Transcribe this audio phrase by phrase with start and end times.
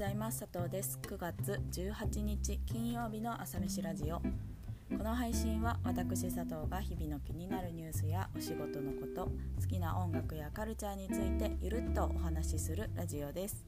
[0.00, 0.40] ざいます。
[0.40, 0.98] 佐藤です。
[1.02, 4.16] 9月18日金曜日の朝飯ラジオ。
[4.16, 9.26] この配信は私佐藤が日々の気になるニュースやお仕事のこと
[9.60, 13.66] 好きな音楽やカルチャーについてゆるっとお話しするラジオです。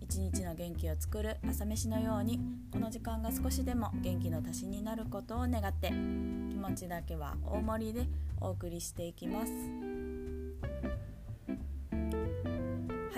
[0.00, 2.40] 一日の元気を作る朝飯のように
[2.72, 5.94] この時間が少しでも元気の足しになることを願って気
[6.56, 8.08] 持ちだけは大盛りで
[8.40, 9.52] お送りしていきます。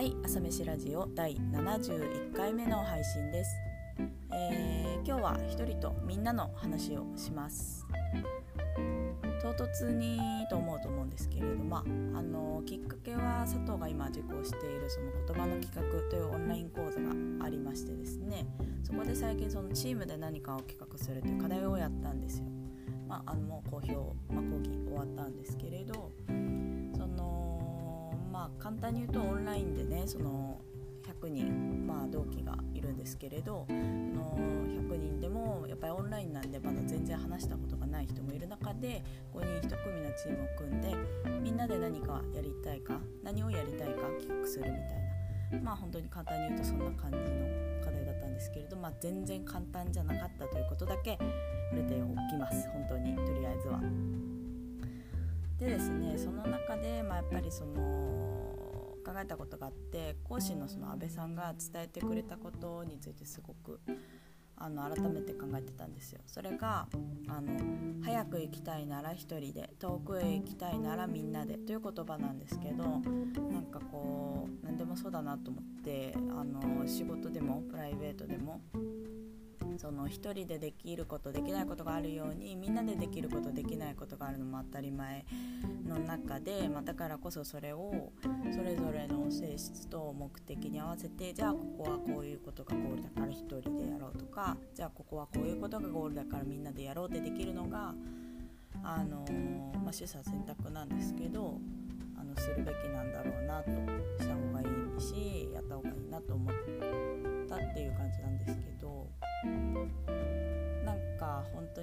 [0.04, 3.50] はい朝飯ラジオ第71回目の配信です、
[4.34, 7.86] えー、今日は一人とみんなの話をします
[9.40, 18.46] 唐突にと思うと思うんですけれどまあ、あのきっかけは佐藤が今受講しているその言葉の企画というオンライン講座がありましてですね
[18.82, 22.44] そこで最近そのチームで何かを企画するという課題をやったんですよ。
[23.08, 23.94] まあ、あのもう公表、
[24.30, 26.12] まあ、講義終わったんですけれど
[28.44, 30.60] まあ簡単に言うとオンラインでねその
[31.22, 39.02] 100人、まあ、同期がいるんですけれどその100人でもやっぱりオンラインなんでまだ全然話したことがない人もいる中で
[39.32, 40.94] 5人1組のチームを組んで
[41.42, 47.24] みんなで何かやりたいか何をやりたいか企画するみたいなまあ本当に簡単に言うとそんな感じの
[47.82, 51.18] 課題だったんですけれど、まあ、全然簡単じゃなかったということだけ
[51.70, 53.80] 触れておきます本当にとりあえずは。
[55.58, 58.43] でですねその中で、まあ、やっぱりその
[59.04, 63.80] 考えたことがあって講師のその安倍さんが伝えてくれたことについてすごく
[64.56, 66.20] あの改めて考えてたんですよ。
[66.26, 66.86] それが
[67.28, 78.60] あの早く行きたいなら1人で遠くへ行きたいならみんなでという言葉なんですけどなんかこう何でもそうだなと思ってあの仕事でもプライベートでも
[79.78, 85.24] その一人でできることできないことがあるようにみんなでできることできないことがあるのも当たり前
[85.86, 88.12] の中で、まあ、だからこそそれを
[88.54, 97.94] それぞれの性質と目的に合わせてじゃあここはこういうことがゴールだから一人でやろうとかじゃあここはこういうことがゴールだからみんなでやろうってできるのが
[98.82, 101.58] あのー、まあ、取捨選択なんですけど
[102.18, 103.70] あのするべきなんだろうなと
[104.22, 106.54] した方がいいしやった方がいいなと思っ
[107.48, 108.63] たっていう感じなんですけど。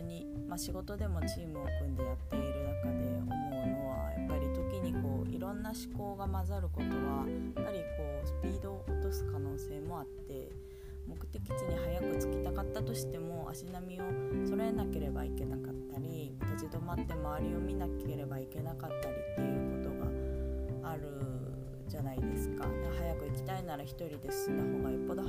[0.01, 2.45] に、まあ、仕事でもチームを組んでやっている
[2.84, 7.25] 中で思うのはやっぱり時にこういろんな思考が混ざることは
[7.56, 10.51] やっぱりこうスピードを落とす可能性もあって
[11.07, 14.06] 目的地に早く着きたかったとしても足並みを
[14.47, 21.03] 揃えなければいけなかったり立ち止まって周りを見なければいけなかったりっていうことがある
[21.88, 22.66] じゃないですか。
[22.97, 25.23] 早く行きたいなら1人で進んだ方がよっぽど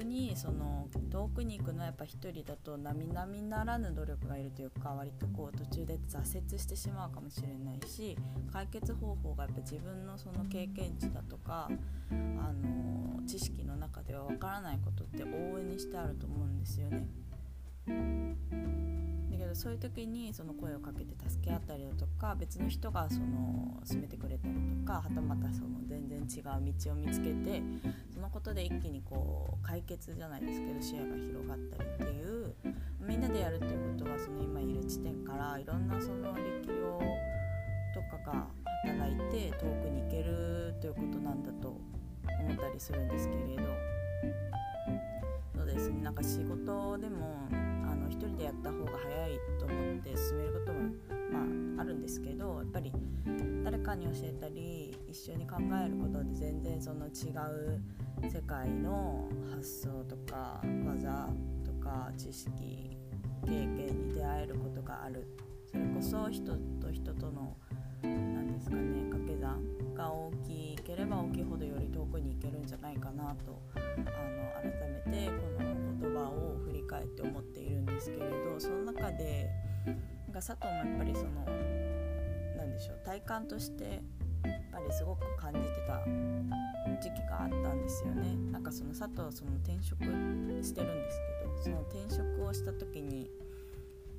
[0.00, 8.16] 逆にその遠くに行くのはやっぱ一人だと並々ならぬ努力がいるというか割とこう途中で挫折してしまうかもしれないし
[8.50, 11.68] 解決方法がやっぱ自分のその経験値だとか
[12.10, 17.06] あの知識の中ではわからないことって往々にしてあると思うんですよね。
[19.30, 24.54] だけどそういう時にその声をかけて助け合ったりだとか別の人がその進めてくれたり
[24.90, 27.62] かはたまたその全然違う道を見つけて
[28.12, 32.54] そのことで一気にこう解決じゃないですけど視野が広がったりっていう
[33.00, 36.98] みんなでやるっていうことはその今いる地点からいろんなその力量
[37.94, 38.46] とかが
[38.84, 43.62] 働いて遠くに行けるということなんだと思ったりするんですけれど
[45.54, 46.02] そうですね。
[46.02, 47.46] なんか仕事でも
[48.08, 51.40] 人でやった方が早いと思って進めることもま
[51.78, 52.92] ああるんですけどやっぱり
[53.64, 57.80] 誰かに教えたり一緒に考えることで全然その違う
[58.30, 61.28] 世界の発想とか技
[61.64, 62.98] とか知識
[63.44, 65.26] 経験に出会えることがある。
[65.70, 67.56] それこそ人と人との
[68.02, 69.60] 何ですかね掛け算
[69.94, 74.04] が大きければ大きいほどより遠くに行けるんじゃないかなとあの
[74.72, 79.48] 改めてこの言葉を振り返って思っているんですけれどその中で
[80.30, 81.44] なんか佐藤もやっぱりその
[82.56, 84.00] 何でしょう体感としてやっ
[84.70, 86.04] ぱりすごく感じてた
[87.02, 88.36] 時期があったんですよね。
[88.52, 90.82] なんかその佐藤その転職してるんですけ
[91.48, 93.28] どその転職をした時に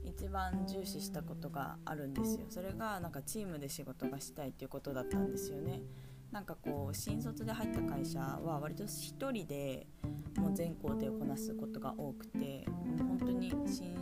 [0.04, 2.46] 一番重視したことがあるんですよ。
[2.50, 5.82] それがなんかチームで仕事がしたいっていうことだったんですよね。
[6.30, 9.88] なんかこう新卒で入った会社は割と1人で
[10.36, 13.96] もう全工程をこなすことが多くてもう本当に新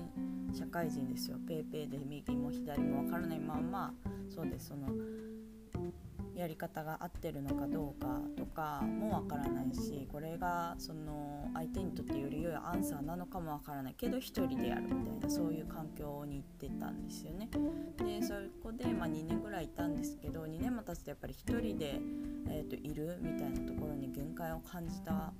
[0.53, 1.37] 社会人ですよ。
[1.47, 3.93] PayPay で右も左も分からないまんま
[4.29, 4.69] そうです。
[4.69, 4.87] その
[6.39, 13.95] やり方が合ってるのかどうかとかもわからないしこれがその相手にとってより良いアンサーなのかもわからない。
[13.97, 17.49] けど1人でやるみたいなそういう環境に行ってたんですよね。
[17.97, 21.99] でそこで、まあ、2年ぐらいいたんですけど2年も経つとやっぱり1人で、
[22.49, 25.33] えーと、いるみたいなところに限界を感じたわ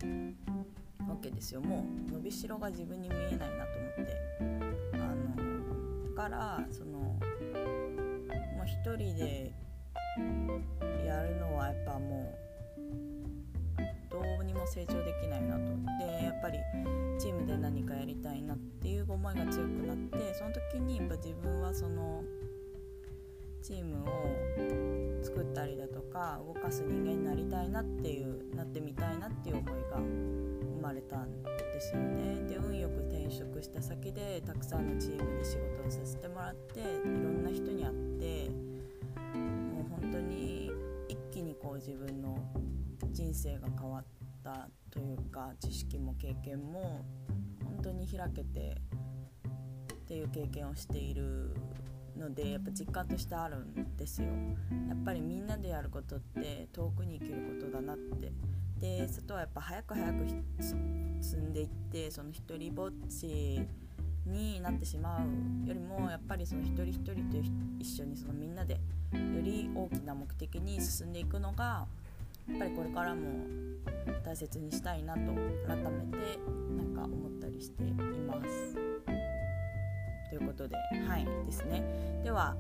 [1.22, 1.62] けですよ。
[1.62, 4.79] もう伸びしろが自分に見えないなと思って。
[6.30, 7.20] からそのも
[8.62, 9.52] う1人で
[11.06, 12.36] やるのはやっぱも
[13.78, 13.80] う
[14.12, 15.62] どうにも成長できないなと。
[16.00, 16.60] でやっぱり
[17.20, 22.24] チームで何かやりたいなっていう思いが強くなってその時にやっぱ自分はその
[23.62, 24.06] チームを
[25.22, 32.48] 作ったりだとか動かす人間になりたいなっていうなってみたいなっていう思いが生まれたんですよね。
[32.48, 33.49] で運よく転職
[34.42, 40.72] たくさんのチームで仕事をさせてもらっていろんな人に会ってもう本当に
[41.08, 42.38] 一気にこう自分の
[43.12, 44.06] 人生が変わっ
[44.44, 47.06] たというか知識も経験も
[47.64, 48.78] 本当に開けて
[49.94, 51.56] っていう経験をしている
[52.18, 54.28] のでやっぱ実感としてあるんですよ。
[54.88, 58.32] やっぱりみんなでやることって遠くに生きることだなって。
[58.80, 60.26] で外はやっぱ早く早く
[61.22, 63.68] 進んでいってその一人ぼっち
[64.26, 67.38] になってしまうよりもやっぱりその一人一人と
[67.80, 68.80] 一緒にそのみんなでよ
[69.42, 71.88] り大きな目的に進んでいくのが
[72.48, 73.22] やっぱりこれからも
[74.24, 75.20] 大切にしたいなと
[75.68, 75.84] 改め
[76.18, 76.40] て
[76.78, 78.76] なんか思ったりしています。
[80.30, 80.76] ということで
[81.08, 81.84] はいですね。
[82.24, 82.56] では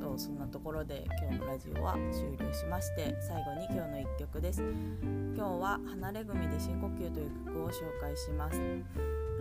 [0.00, 4.62] とそんなところで今日のラジオは終了しまして最後に今日の1曲です。
[4.62, 8.60] 今日は「離れ組で深呼吸」という曲を紹介します。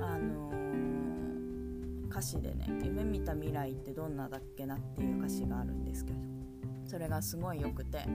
[0.02, 0.54] あのー
[2.13, 6.19] 歌詞でね「夢見た未来ってどんなだっけな」っていう歌詞があるんですけど
[6.86, 8.06] それがすごい良くて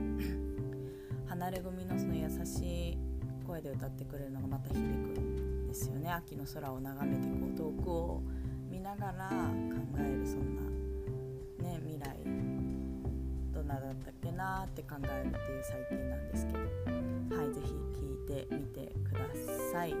[1.27, 2.97] 離れ組のその優しい
[3.45, 6.11] 声で歌ってくれるのがまた響くんですよね。
[6.11, 8.23] 秋の空を眺めてこう遠くを
[8.69, 9.35] 見ながら考
[9.99, 10.61] えるそんな
[11.69, 12.23] ね未来
[13.51, 16.59] どんなだったっけなって考えるっていう最近なんですけど
[17.35, 19.19] はい是非聴いてみてくだ
[19.73, 19.93] さい。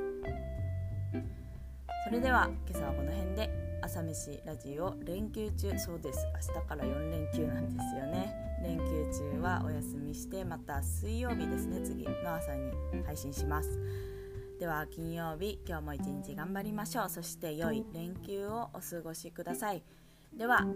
[2.05, 3.68] それでは今朝はこの辺で。
[3.89, 5.71] 朝飯ラジオ連休中。
[5.79, 6.19] そうです。
[6.47, 8.35] 明日から4連休なんですよね。
[8.61, 11.81] 連休中はお休みしてまた水曜日ですね。
[11.83, 12.71] 次の朝に
[13.03, 13.79] 配信します。
[14.59, 17.09] では金曜日今日も一日頑張りましょう。
[17.09, 19.81] そして良い連休をお過ごしください。
[20.37, 20.67] では